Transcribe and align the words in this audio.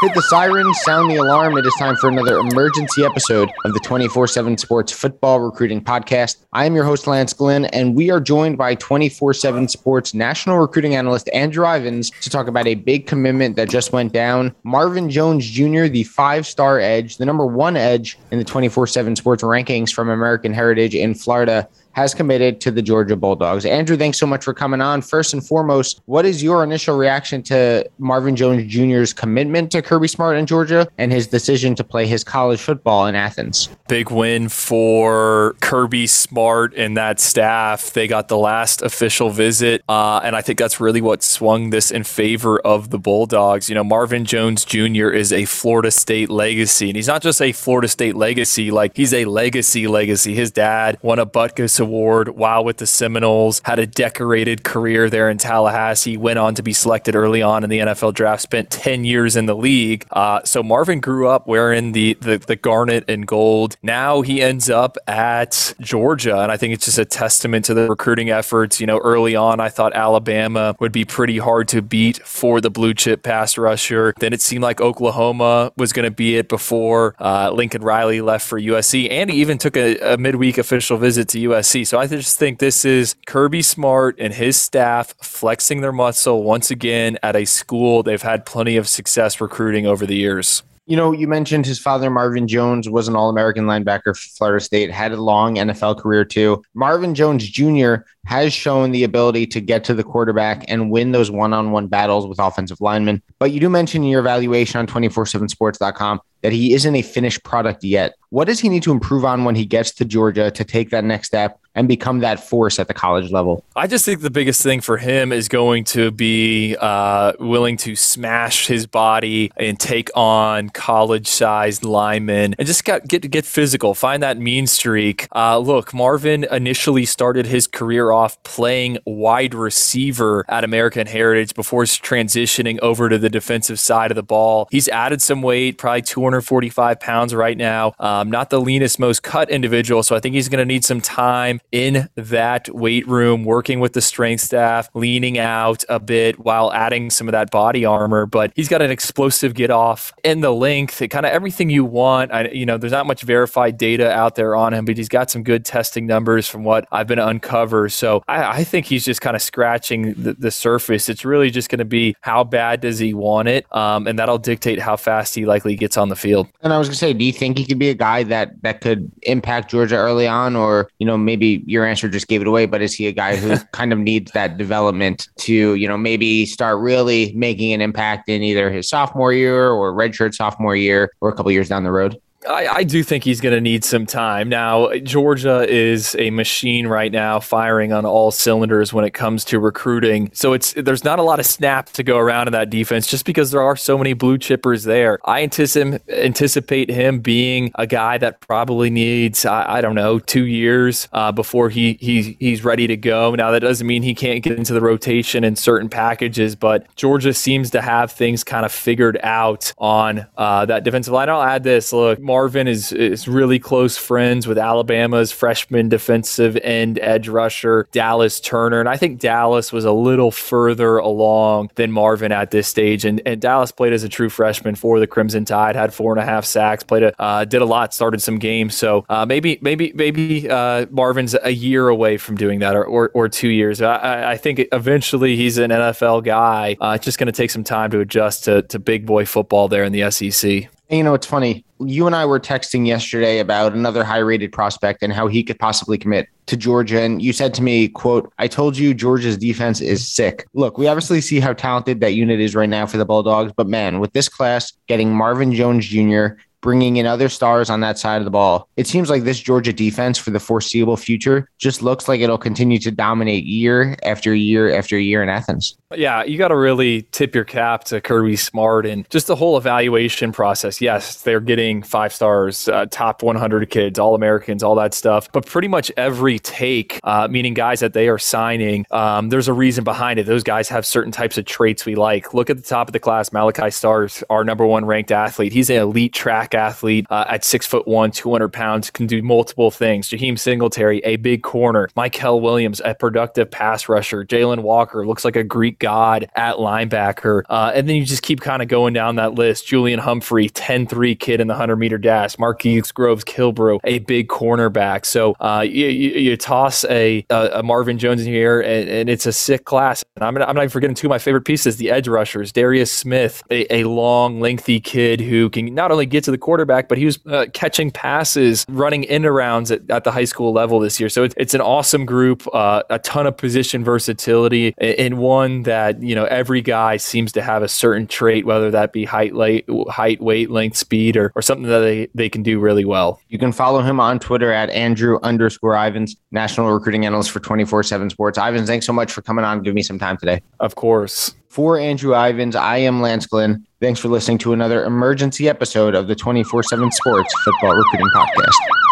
Hit 0.00 0.14
the 0.14 0.22
siren, 0.22 0.72
sound 0.76 1.10
the 1.10 1.16
alarm. 1.16 1.58
It 1.58 1.66
is 1.66 1.74
time 1.78 1.94
for 1.96 2.08
another 2.08 2.38
emergency 2.38 3.04
episode 3.04 3.50
of 3.66 3.74
the 3.74 3.80
24 3.80 4.28
7 4.28 4.56
Sports 4.56 4.92
Football 4.92 5.40
Recruiting 5.40 5.84
Podcast. 5.84 6.38
I 6.54 6.64
am 6.64 6.74
your 6.74 6.84
host, 6.84 7.06
Lance 7.06 7.34
Glenn, 7.34 7.66
and 7.66 7.94
we 7.94 8.10
are 8.10 8.18
joined 8.18 8.56
by 8.56 8.76
24 8.76 9.34
7 9.34 9.68
Sports 9.68 10.14
national 10.14 10.56
recruiting 10.56 10.94
analyst 10.94 11.28
Andrew 11.34 11.66
Ivins 11.66 12.10
to 12.22 12.30
talk 12.30 12.48
about 12.48 12.66
a 12.66 12.76
big 12.76 13.06
commitment 13.06 13.56
that 13.56 13.68
just 13.68 13.92
went 13.92 14.14
down. 14.14 14.54
Marvin 14.62 15.10
Jones 15.10 15.46
Jr., 15.46 15.84
the 15.84 16.04
five 16.04 16.46
star 16.46 16.80
edge, 16.80 17.18
the 17.18 17.26
number 17.26 17.44
one 17.44 17.76
edge 17.76 18.18
in 18.30 18.38
the 18.38 18.44
24 18.44 18.86
7 18.86 19.16
Sports 19.16 19.42
rankings 19.42 19.92
from 19.92 20.08
American 20.08 20.54
Heritage 20.54 20.94
in 20.94 21.14
Florida 21.14 21.68
has 21.92 22.14
committed 22.14 22.60
to 22.60 22.70
the 22.70 22.82
Georgia 22.82 23.16
Bulldogs. 23.16 23.64
Andrew, 23.64 23.96
thanks 23.96 24.18
so 24.18 24.26
much 24.26 24.44
for 24.44 24.54
coming 24.54 24.80
on. 24.80 25.02
First 25.02 25.32
and 25.32 25.44
foremost, 25.44 26.00
what 26.06 26.24
is 26.24 26.42
your 26.42 26.62
initial 26.62 26.96
reaction 26.96 27.42
to 27.44 27.88
Marvin 27.98 28.36
Jones 28.36 28.72
Jr.'s 28.72 29.12
commitment 29.12 29.70
to 29.72 29.82
Kirby 29.82 30.08
Smart 30.08 30.36
in 30.36 30.46
Georgia 30.46 30.88
and 30.98 31.12
his 31.12 31.26
decision 31.26 31.74
to 31.74 31.84
play 31.84 32.06
his 32.06 32.22
college 32.22 32.60
football 32.60 33.06
in 33.06 33.14
Athens? 33.14 33.68
Big 33.88 34.10
win 34.10 34.48
for 34.48 35.56
Kirby 35.60 36.06
Smart 36.06 36.74
and 36.74 36.96
that 36.96 37.18
staff. 37.18 37.92
They 37.92 38.06
got 38.06 38.28
the 38.28 38.38
last 38.38 38.82
official 38.82 39.30
visit, 39.30 39.82
uh, 39.88 40.20
and 40.22 40.36
I 40.36 40.42
think 40.42 40.58
that's 40.58 40.80
really 40.80 41.00
what 41.00 41.22
swung 41.22 41.70
this 41.70 41.90
in 41.90 42.04
favor 42.04 42.60
of 42.60 42.90
the 42.90 42.98
Bulldogs. 42.98 43.68
You 43.68 43.74
know, 43.74 43.84
Marvin 43.84 44.24
Jones 44.24 44.64
Jr. 44.64 45.08
is 45.10 45.32
a 45.32 45.44
Florida 45.44 45.90
State 45.90 46.30
legacy, 46.30 46.88
and 46.88 46.96
he's 46.96 47.08
not 47.08 47.22
just 47.22 47.42
a 47.42 47.52
Florida 47.52 47.88
State 47.88 48.14
legacy, 48.14 48.70
like 48.70 48.96
he's 48.96 49.12
a 49.12 49.24
legacy 49.24 49.88
legacy. 49.88 50.34
His 50.34 50.50
dad 50.50 50.98
won 51.02 51.18
a 51.18 51.26
Butkus 51.26 51.79
Award 51.80 52.30
while 52.30 52.64
with 52.64 52.76
the 52.76 52.86
Seminoles, 52.86 53.60
had 53.64 53.78
a 53.78 53.86
decorated 53.86 54.62
career 54.64 55.10
there 55.10 55.28
in 55.28 55.38
Tallahassee, 55.38 56.16
went 56.16 56.38
on 56.38 56.54
to 56.54 56.62
be 56.62 56.72
selected 56.72 57.16
early 57.16 57.42
on 57.42 57.64
in 57.64 57.70
the 57.70 57.78
NFL 57.78 58.14
draft, 58.14 58.42
spent 58.42 58.70
10 58.70 59.04
years 59.04 59.36
in 59.36 59.46
the 59.46 59.56
league. 59.56 60.06
Uh, 60.10 60.40
so 60.44 60.62
Marvin 60.62 61.00
grew 61.00 61.28
up 61.28 61.46
wearing 61.46 61.92
the, 61.92 62.14
the, 62.20 62.38
the 62.38 62.56
garnet 62.56 63.04
and 63.08 63.26
gold. 63.26 63.76
Now 63.82 64.22
he 64.22 64.42
ends 64.42 64.70
up 64.70 64.96
at 65.06 65.74
Georgia, 65.80 66.40
and 66.40 66.52
I 66.52 66.56
think 66.56 66.74
it's 66.74 66.84
just 66.84 66.98
a 66.98 67.04
testament 67.04 67.64
to 67.66 67.74
the 67.74 67.88
recruiting 67.88 68.30
efforts. 68.30 68.80
You 68.80 68.86
know, 68.86 68.98
early 68.98 69.36
on, 69.36 69.60
I 69.60 69.68
thought 69.68 69.94
Alabama 69.94 70.76
would 70.80 70.92
be 70.92 71.04
pretty 71.04 71.38
hard 71.38 71.68
to 71.68 71.82
beat 71.82 72.24
for 72.26 72.60
the 72.60 72.70
blue 72.70 72.94
chip 72.94 73.22
pass 73.22 73.56
rusher. 73.56 74.14
Then 74.18 74.32
it 74.32 74.40
seemed 74.40 74.62
like 74.62 74.80
Oklahoma 74.80 75.72
was 75.76 75.92
going 75.92 76.04
to 76.04 76.10
be 76.10 76.36
it 76.36 76.48
before 76.48 77.14
uh, 77.18 77.50
Lincoln 77.52 77.82
Riley 77.82 78.20
left 78.20 78.46
for 78.46 78.60
USC, 78.60 79.10
and 79.10 79.30
he 79.30 79.40
even 79.40 79.58
took 79.58 79.76
a, 79.76 80.14
a 80.14 80.18
midweek 80.18 80.58
official 80.58 80.96
visit 80.96 81.28
to 81.28 81.38
USC. 81.48 81.69
So 81.70 82.00
I 82.00 82.08
just 82.08 82.36
think 82.36 82.58
this 82.58 82.84
is 82.84 83.14
Kirby 83.26 83.62
Smart 83.62 84.16
and 84.18 84.34
his 84.34 84.60
staff 84.60 85.14
flexing 85.22 85.82
their 85.82 85.92
muscle 85.92 86.42
once 86.42 86.68
again 86.68 87.16
at 87.22 87.36
a 87.36 87.44
school 87.44 88.02
they've 88.02 88.20
had 88.20 88.44
plenty 88.44 88.76
of 88.76 88.88
success 88.88 89.40
recruiting 89.40 89.86
over 89.86 90.04
the 90.04 90.16
years. 90.16 90.64
You 90.86 90.96
know, 90.96 91.12
you 91.12 91.28
mentioned 91.28 91.66
his 91.66 91.78
father, 91.78 92.10
Marvin 92.10 92.48
Jones, 92.48 92.90
was 92.90 93.06
an 93.06 93.14
All 93.14 93.30
American 93.30 93.66
linebacker 93.66 94.16
for 94.16 94.28
Florida 94.36 94.64
State, 94.64 94.90
had 94.90 95.12
a 95.12 95.22
long 95.22 95.54
NFL 95.54 96.00
career 96.00 96.24
too. 96.24 96.60
Marvin 96.74 97.14
Jones 97.14 97.48
Jr. 97.48 97.98
has 98.24 98.52
shown 98.52 98.90
the 98.90 99.04
ability 99.04 99.46
to 99.46 99.60
get 99.60 99.84
to 99.84 99.94
the 99.94 100.02
quarterback 100.02 100.64
and 100.66 100.90
win 100.90 101.12
those 101.12 101.30
one 101.30 101.52
on 101.52 101.70
one 101.70 101.86
battles 101.86 102.26
with 102.26 102.40
offensive 102.40 102.80
linemen. 102.80 103.22
But 103.38 103.52
you 103.52 103.60
do 103.60 103.68
mention 103.68 104.02
in 104.02 104.08
your 104.08 104.18
evaluation 104.18 104.80
on 104.80 104.88
247sports.com 104.88 106.20
that 106.42 106.52
he 106.52 106.74
isn't 106.74 106.96
a 106.96 107.02
finished 107.02 107.44
product 107.44 107.84
yet. 107.84 108.14
What 108.30 108.46
does 108.46 108.58
he 108.58 108.68
need 108.68 108.82
to 108.82 108.90
improve 108.90 109.24
on 109.24 109.44
when 109.44 109.54
he 109.54 109.66
gets 109.66 109.92
to 109.92 110.04
Georgia 110.04 110.50
to 110.50 110.64
take 110.64 110.90
that 110.90 111.04
next 111.04 111.28
step 111.28 111.59
and 111.74 111.88
become 111.88 112.20
that 112.20 112.40
force 112.40 112.78
at 112.78 112.88
the 112.88 112.94
college 112.94 113.30
level? 113.30 113.64
I 113.76 113.86
just 113.86 114.04
think 114.04 114.20
the 114.20 114.30
biggest 114.30 114.62
thing 114.62 114.80
for 114.80 114.96
him 114.96 115.32
is 115.32 115.48
going 115.48 115.84
to 115.84 116.10
be 116.10 116.76
uh, 116.80 117.32
willing 117.38 117.76
to 117.78 117.96
smash 117.96 118.66
his 118.66 118.86
body 118.86 119.52
and 119.56 119.78
take 119.78 120.10
on 120.14 120.70
college-sized 120.70 121.84
linemen 121.84 122.54
and 122.58 122.66
just 122.66 122.84
get 122.84 123.06
get 123.08 123.44
physical, 123.44 123.94
find 123.94 124.22
that 124.22 124.38
mean 124.38 124.66
streak. 124.66 125.28
Uh, 125.34 125.58
look, 125.58 125.94
Marvin 125.94 126.44
initially 126.50 127.04
started 127.04 127.46
his 127.46 127.66
career 127.66 128.10
off 128.10 128.42
playing 128.42 128.98
wide 129.06 129.54
receiver 129.54 130.44
at 130.48 130.64
American 130.64 131.06
Heritage 131.06 131.54
before 131.54 131.84
transitioning 131.84 132.78
over 132.80 133.08
to 133.08 133.18
the 133.18 133.30
defensive 133.30 133.80
side 133.80 134.10
of 134.10 134.14
the 134.14 134.22
ball. 134.22 134.68
He's 134.70 134.88
added 134.88 135.22
some 135.22 135.42
weight, 135.42 135.78
probably 135.78 136.02
245 136.02 137.00
pounds 137.00 137.34
right 137.34 137.56
now. 137.56 137.94
Um, 137.98 138.30
not 138.30 138.50
the 138.50 138.60
leanest, 138.60 138.98
most 138.98 139.22
cut 139.22 139.50
individual, 139.50 140.02
so 140.02 140.16
I 140.16 140.20
think 140.20 140.34
he's 140.34 140.48
going 140.48 140.58
to 140.58 140.64
need 140.64 140.84
some 140.84 141.00
time 141.00 141.60
in 141.72 142.08
that 142.16 142.68
weight 142.74 143.06
room, 143.06 143.44
working 143.44 143.80
with 143.80 143.92
the 143.92 144.00
strength 144.00 144.42
staff, 144.42 144.88
leaning 144.94 145.38
out 145.38 145.84
a 145.88 146.00
bit 146.00 146.38
while 146.38 146.72
adding 146.72 147.10
some 147.10 147.28
of 147.28 147.32
that 147.32 147.50
body 147.50 147.84
armor. 147.84 148.26
But 148.26 148.52
he's 148.54 148.68
got 148.68 148.82
an 148.82 148.90
explosive 148.90 149.54
get 149.54 149.70
off 149.70 150.12
in 150.24 150.40
the 150.40 150.52
length, 150.52 150.98
kind 151.10 151.26
of 151.26 151.32
everything 151.32 151.70
you 151.70 151.84
want. 151.84 152.32
I, 152.32 152.48
you 152.48 152.66
know, 152.66 152.78
there's 152.78 152.92
not 152.92 153.06
much 153.06 153.22
verified 153.22 153.78
data 153.78 154.10
out 154.10 154.34
there 154.34 154.54
on 154.56 154.74
him, 154.74 154.84
but 154.84 154.96
he's 154.96 155.08
got 155.08 155.30
some 155.30 155.42
good 155.42 155.64
testing 155.64 156.06
numbers 156.06 156.46
from 156.46 156.64
what 156.64 156.86
I've 156.90 157.06
been 157.06 157.18
uncover. 157.18 157.88
So 157.88 158.22
I, 158.28 158.60
I 158.60 158.64
think 158.64 158.86
he's 158.86 159.04
just 159.04 159.20
kind 159.20 159.36
of 159.36 159.42
scratching 159.42 160.14
the, 160.14 160.34
the, 160.34 160.50
surface. 160.50 161.08
It's 161.08 161.24
really 161.24 161.50
just 161.50 161.68
going 161.70 161.78
to 161.78 161.84
be 161.84 162.16
how 162.20 162.44
bad 162.44 162.80
does 162.80 162.98
he 162.98 163.14
want 163.14 163.48
it, 163.48 163.64
um, 163.74 164.06
and 164.06 164.18
that'll 164.18 164.38
dictate 164.38 164.80
how 164.80 164.96
fast 164.96 165.34
he 165.34 165.46
likely 165.46 165.76
gets 165.76 165.96
on 165.96 166.08
the 166.08 166.16
field. 166.16 166.48
And 166.60 166.72
I 166.72 166.78
was 166.78 166.88
going 166.88 166.94
to 166.94 166.98
say, 166.98 167.12
do 167.12 167.24
you 167.24 167.32
think 167.32 167.56
he 167.56 167.64
could 167.64 167.78
be 167.78 167.88
a 167.88 167.94
guy 167.94 168.24
that 168.24 168.60
that 168.62 168.80
could 168.80 169.10
impact 169.22 169.70
Georgia 169.70 169.96
early 169.96 170.26
on, 170.26 170.56
or 170.56 170.90
you 170.98 171.06
know 171.06 171.16
maybe 171.16 171.59
your 171.66 171.84
answer 171.84 172.08
just 172.08 172.28
gave 172.28 172.40
it 172.40 172.46
away, 172.46 172.66
but 172.66 172.82
is 172.82 172.94
he 172.94 173.06
a 173.06 173.12
guy 173.12 173.36
who 173.36 173.56
kind 173.72 173.92
of 173.92 173.98
needs 173.98 174.32
that 174.32 174.56
development 174.56 175.28
to, 175.38 175.74
you 175.74 175.88
know, 175.88 175.96
maybe 175.96 176.46
start 176.46 176.80
really 176.80 177.32
making 177.34 177.72
an 177.72 177.80
impact 177.80 178.28
in 178.28 178.42
either 178.42 178.70
his 178.70 178.88
sophomore 178.88 179.32
year 179.32 179.70
or 179.70 179.92
redshirt 179.92 180.34
sophomore 180.34 180.76
year 180.76 181.12
or 181.20 181.28
a 181.28 181.34
couple 181.34 181.50
years 181.52 181.68
down 181.68 181.84
the 181.84 181.92
road? 181.92 182.20
I, 182.48 182.66
I, 182.68 182.84
do 182.84 183.02
think 183.02 183.24
he's 183.24 183.40
going 183.40 183.54
to 183.54 183.60
need 183.60 183.84
some 183.84 184.06
time. 184.06 184.48
Now, 184.48 184.94
Georgia 184.94 185.66
is 185.68 186.16
a 186.18 186.30
machine 186.30 186.86
right 186.86 187.12
now, 187.12 187.38
firing 187.38 187.92
on 187.92 188.06
all 188.06 188.30
cylinders 188.30 188.94
when 188.94 189.04
it 189.04 189.10
comes 189.10 189.44
to 189.46 189.58
recruiting. 189.58 190.30
So 190.32 190.54
it's 190.54 190.72
there's 190.72 191.04
not 191.04 191.18
a 191.18 191.22
lot 191.22 191.38
of 191.38 191.44
snaps 191.44 191.92
to 191.92 192.02
go 192.02 192.16
around 192.16 192.48
in 192.48 192.52
that 192.52 192.70
defense, 192.70 193.06
just 193.06 193.26
because 193.26 193.50
there 193.50 193.60
are 193.60 193.76
so 193.76 193.98
many 193.98 194.14
blue 194.14 194.38
chippers 194.38 194.86
there. 194.86 195.18
I 195.24 195.42
anticipate 195.42 196.00
anticipate 196.08 196.90
him 196.90 197.20
being 197.20 197.72
a 197.74 197.86
guy 197.86 198.16
that 198.18 198.40
probably 198.40 198.88
needs 198.88 199.44
I, 199.44 199.76
I 199.76 199.80
don't 199.80 199.94
know 199.94 200.18
two 200.18 200.46
years 200.46 201.08
uh, 201.12 201.32
before 201.32 201.68
he 201.68 201.98
he 202.00 202.36
he's 202.40 202.64
ready 202.64 202.86
to 202.86 202.96
go. 202.96 203.34
Now 203.34 203.50
that 203.50 203.60
doesn't 203.60 203.86
mean 203.86 204.02
he 204.02 204.14
can't 204.14 204.42
get 204.42 204.56
into 204.56 204.72
the 204.72 204.80
rotation 204.80 205.44
in 205.44 205.56
certain 205.56 205.90
packages, 205.90 206.56
but 206.56 206.86
Georgia 206.96 207.34
seems 207.34 207.68
to 207.70 207.82
have 207.82 208.10
things 208.12 208.44
kind 208.44 208.64
of 208.64 208.72
figured 208.72 209.18
out 209.22 209.74
on 209.76 210.26
uh, 210.38 210.64
that 210.66 210.84
defensive 210.84 211.12
line. 211.12 211.28
I'll 211.28 211.42
add 211.42 211.64
this: 211.64 211.92
look. 211.92 212.18
Marvin 212.30 212.68
is 212.68 212.92
is 212.92 213.26
really 213.26 213.58
close 213.58 213.96
friends 213.96 214.46
with 214.46 214.56
Alabama's 214.56 215.32
freshman 215.32 215.88
defensive 215.88 216.56
end 216.62 216.96
edge 217.00 217.26
rusher 217.26 217.88
Dallas 217.90 218.38
Turner, 218.38 218.78
and 218.78 218.88
I 218.88 218.96
think 218.96 219.18
Dallas 219.18 219.72
was 219.72 219.84
a 219.84 219.90
little 219.90 220.30
further 220.30 220.98
along 220.98 221.72
than 221.74 221.90
Marvin 221.90 222.30
at 222.30 222.52
this 222.52 222.68
stage. 222.68 223.04
And, 223.04 223.20
and 223.26 223.40
Dallas 223.40 223.72
played 223.72 223.92
as 223.92 224.04
a 224.04 224.08
true 224.08 224.28
freshman 224.28 224.76
for 224.76 225.00
the 225.00 225.08
Crimson 225.08 225.44
Tide, 225.44 225.74
had 225.74 225.92
four 225.92 226.12
and 226.12 226.20
a 226.20 226.24
half 226.24 226.44
sacks, 226.44 226.84
played 226.84 227.02
a 227.02 227.20
uh, 227.20 227.44
did 227.44 227.62
a 227.62 227.64
lot, 227.64 227.92
started 227.92 228.22
some 228.22 228.38
games. 228.38 228.76
So 228.76 229.04
uh, 229.08 229.26
maybe 229.26 229.58
maybe 229.60 229.92
maybe 229.96 230.48
uh, 230.48 230.86
Marvin's 230.88 231.34
a 231.42 231.50
year 231.50 231.88
away 231.88 232.16
from 232.16 232.36
doing 232.36 232.60
that, 232.60 232.76
or 232.76 232.84
or, 232.84 233.10
or 233.12 233.28
two 233.28 233.48
years. 233.48 233.82
I, 233.82 234.30
I, 234.30 234.36
think 234.36 234.68
eventually 234.70 235.34
he's 235.34 235.58
an 235.58 235.72
NFL 235.72 236.22
guy. 236.22 236.76
Uh, 236.80 236.92
it's 236.94 237.04
just 237.04 237.18
going 237.18 237.26
to 237.26 237.32
take 237.32 237.50
some 237.50 237.64
time 237.64 237.90
to 237.90 237.98
adjust 237.98 238.44
to 238.44 238.62
to 238.62 238.78
big 238.78 239.04
boy 239.04 239.26
football 239.26 239.66
there 239.66 239.82
in 239.82 239.90
the 239.90 240.08
SEC. 240.12 240.70
You 240.90 241.04
know, 241.04 241.14
it's 241.14 241.26
funny. 241.26 241.64
You 241.78 242.08
and 242.08 242.16
I 242.16 242.26
were 242.26 242.40
texting 242.40 242.84
yesterday 242.84 243.38
about 243.38 243.74
another 243.74 244.02
high 244.02 244.18
rated 244.18 244.52
prospect 244.52 245.04
and 245.04 245.12
how 245.12 245.28
he 245.28 245.44
could 245.44 245.58
possibly 245.58 245.96
commit 245.96 246.28
to 246.46 246.56
Georgia. 246.56 247.00
And 247.00 247.22
you 247.22 247.32
said 247.32 247.54
to 247.54 247.62
me, 247.62 247.86
quote, 247.86 248.32
I 248.38 248.48
told 248.48 248.76
you 248.76 248.92
Georgia's 248.92 249.36
defense 249.36 249.80
is 249.80 250.06
sick. 250.06 250.48
Look, 250.52 250.78
we 250.78 250.88
obviously 250.88 251.20
see 251.20 251.38
how 251.38 251.52
talented 251.52 252.00
that 252.00 252.14
unit 252.14 252.40
is 252.40 252.56
right 252.56 252.68
now 252.68 252.86
for 252.86 252.96
the 252.96 253.04
Bulldogs, 253.04 253.52
but 253.56 253.68
man, 253.68 254.00
with 254.00 254.12
this 254.14 254.28
class 254.28 254.72
getting 254.88 255.14
Marvin 255.14 255.54
Jones 255.54 255.86
Jr., 255.86 256.40
bringing 256.60 256.96
in 256.96 257.06
other 257.06 257.28
stars 257.28 257.70
on 257.70 257.80
that 257.80 257.98
side 257.98 258.18
of 258.18 258.24
the 258.24 258.30
ball. 258.30 258.68
It 258.76 258.86
seems 258.86 259.10
like 259.10 259.24
this 259.24 259.40
Georgia 259.40 259.72
defense 259.72 260.18
for 260.18 260.30
the 260.30 260.40
foreseeable 260.40 260.96
future 260.96 261.48
just 261.58 261.82
looks 261.82 262.08
like 262.08 262.20
it'll 262.20 262.38
continue 262.38 262.78
to 262.78 262.90
dominate 262.90 263.44
year 263.44 263.96
after 264.02 264.34
year 264.34 264.72
after 264.72 264.98
year 264.98 265.22
in 265.22 265.28
Athens. 265.28 265.76
Yeah, 265.96 266.22
you 266.22 266.38
got 266.38 266.48
to 266.48 266.56
really 266.56 267.02
tip 267.10 267.34
your 267.34 267.44
cap 267.44 267.84
to 267.84 268.00
Kirby 268.00 268.36
Smart 268.36 268.86
and 268.86 269.08
just 269.10 269.26
the 269.26 269.34
whole 269.34 269.56
evaluation 269.56 270.30
process. 270.30 270.80
Yes, 270.80 271.22
they're 271.22 271.40
getting 271.40 271.82
five 271.82 272.12
stars, 272.12 272.68
uh, 272.68 272.86
top 272.86 273.24
100 273.24 273.68
kids, 273.70 273.98
all 273.98 274.14
Americans, 274.14 274.62
all 274.62 274.76
that 274.76 274.94
stuff. 274.94 275.30
But 275.32 275.46
pretty 275.46 275.66
much 275.66 275.90
every 275.96 276.38
take, 276.38 277.00
uh, 277.02 277.26
meaning 277.28 277.54
guys 277.54 277.80
that 277.80 277.92
they 277.92 278.08
are 278.08 278.18
signing, 278.18 278.86
um, 278.92 279.30
there's 279.30 279.48
a 279.48 279.52
reason 279.52 279.82
behind 279.82 280.20
it. 280.20 280.26
Those 280.26 280.44
guys 280.44 280.68
have 280.68 280.86
certain 280.86 281.10
types 281.10 281.36
of 281.38 281.44
traits 281.44 281.84
we 281.84 281.96
like. 281.96 282.34
Look 282.34 282.50
at 282.50 282.56
the 282.56 282.62
top 282.62 282.88
of 282.88 282.92
the 282.92 283.00
class, 283.00 283.32
Malachi 283.32 283.70
Starks, 283.70 284.22
our 284.30 284.44
number 284.44 284.66
one 284.66 284.84
ranked 284.84 285.10
athlete. 285.10 285.52
He's 285.52 285.70
an 285.70 285.76
elite 285.76 286.12
track 286.12 286.49
athlete 286.54 287.06
uh, 287.10 287.24
at 287.28 287.44
six 287.44 287.66
foot 287.66 287.86
one, 287.86 288.10
200 288.10 288.48
pounds, 288.52 288.90
can 288.90 289.06
do 289.06 289.22
multiple 289.22 289.70
things. 289.70 290.08
Jaheim 290.08 290.38
Singletary, 290.38 291.00
a 291.04 291.16
big 291.16 291.42
corner. 291.42 291.88
Mykel 291.96 292.40
Williams, 292.40 292.80
a 292.84 292.94
productive 292.94 293.50
pass 293.50 293.88
rusher. 293.88 294.24
Jalon 294.24 294.60
Walker 294.60 295.06
looks 295.06 295.24
like 295.24 295.36
a 295.36 295.44
Greek 295.44 295.78
god 295.78 296.28
at 296.34 296.56
linebacker. 296.56 297.42
Uh, 297.48 297.72
and 297.74 297.88
then 297.88 297.96
you 297.96 298.04
just 298.04 298.22
keep 298.22 298.40
kind 298.40 298.62
of 298.62 298.68
going 298.68 298.92
down 298.92 299.16
that 299.16 299.34
list. 299.34 299.66
Julian 299.66 299.98
Humphrey, 299.98 300.48
10 300.48 300.86
3 300.86 301.14
kid 301.16 301.40
in 301.40 301.46
the 301.46 301.52
100 301.52 301.76
meter 301.76 301.98
dash. 301.98 302.38
Marquise 302.38 302.92
Groves 302.92 303.24
Killebrew, 303.24 303.80
a 303.84 303.98
big 304.00 304.28
cornerback. 304.28 305.04
So 305.04 305.34
uh, 305.40 305.64
you, 305.66 305.86
you, 305.86 306.10
you, 306.10 306.36
toss 306.36 306.84
a, 306.84 307.24
a, 307.30 307.62
Marvin 307.62 307.98
Jones 307.98 308.22
in 308.22 308.26
here, 308.26 308.60
and, 308.60 308.88
and 308.88 309.10
it's 309.10 309.26
a 309.26 309.32
sick 309.32 309.64
class. 309.64 310.02
And 310.16 310.24
I'm, 310.24 310.36
I'm 310.36 310.54
not 310.54 310.62
even 310.62 310.68
forgetting 310.70 310.94
two 310.94 311.08
of 311.08 311.10
my 311.10 311.18
favorite 311.18 311.44
pieces 311.44 311.76
the 311.76 311.90
edge 311.90 312.08
rushers. 312.08 312.52
Darris 312.52 312.88
Smith, 312.88 313.42
a, 313.50 313.72
a 313.74 313.84
long, 313.84 314.40
lengthy 314.40 314.80
kid 314.80 315.20
who 315.20 315.50
can 315.50 315.74
not 315.74 315.90
only 315.90 316.06
get 316.06 316.24
to 316.24 316.30
the 316.30 316.38
quarterback, 316.40 316.88
but 316.88 316.98
he 316.98 317.04
was 317.04 317.18
uh, 317.26 317.46
catching 317.52 317.90
passes, 317.90 318.66
running 318.68 319.04
in 319.04 319.22
arounds 319.22 319.70
at, 319.70 319.88
at 319.90 320.04
the 320.04 320.10
high 320.10 320.24
school 320.24 320.52
level 320.52 320.80
this 320.80 320.98
year. 320.98 321.08
So 321.08 321.22
it's, 321.22 321.34
it's 321.36 321.54
an 321.54 321.60
awesome 321.60 322.04
group, 322.04 322.46
uh, 322.52 322.82
a 322.90 322.98
ton 322.98 323.26
of 323.26 323.36
position 323.36 323.84
versatility, 323.84 324.74
and 324.78 325.18
one 325.18 325.62
that 325.62 326.02
you 326.02 326.14
know 326.14 326.24
every 326.24 326.62
guy 326.62 326.96
seems 326.96 327.32
to 327.32 327.42
have 327.42 327.62
a 327.62 327.68
certain 327.68 328.06
trait, 328.06 328.46
whether 328.46 328.70
that 328.70 328.92
be 328.92 329.04
height, 329.04 329.34
late, 329.34 329.66
height, 329.88 330.20
weight, 330.20 330.50
length, 330.50 330.76
speed, 330.76 331.16
or, 331.16 331.32
or 331.36 331.42
something 331.42 331.68
that 331.68 331.80
they, 331.80 332.08
they 332.14 332.28
can 332.28 332.42
do 332.42 332.58
really 332.58 332.84
well. 332.84 333.20
You 333.28 333.38
can 333.38 333.52
follow 333.52 333.82
him 333.82 334.00
on 334.00 334.18
Twitter 334.18 334.52
at 334.52 334.70
Andrew 334.70 335.18
underscore 335.22 335.74
Ivins, 335.74 336.16
national 336.32 336.70
recruiting 336.72 337.06
analyst 337.06 337.30
for 337.30 337.40
24 337.40 337.84
7 337.84 338.10
Sports. 338.10 338.38
Ivins, 338.38 338.66
thanks 338.66 338.86
so 338.86 338.92
much 338.92 339.12
for 339.12 339.22
coming 339.22 339.44
on 339.44 339.60
Give 339.62 339.74
me 339.74 339.82
some 339.82 339.98
time 339.98 340.16
today. 340.16 340.42
Of 340.60 340.74
course. 340.74 341.34
For 341.48 341.78
Andrew 341.78 342.14
Ivins, 342.14 342.56
I 342.56 342.78
am 342.78 343.00
Lance 343.00 343.26
Glenn. 343.26 343.66
Thanks 343.80 343.98
for 343.98 344.08
listening 344.08 344.36
to 344.38 344.52
another 344.52 344.84
emergency 344.84 345.48
episode 345.48 345.94
of 345.94 346.06
the 346.06 346.14
24 346.14 346.62
7 346.64 346.90
Sports 346.90 347.34
Football 347.44 347.76
Recruiting 347.76 348.10
Podcast. 348.14 348.89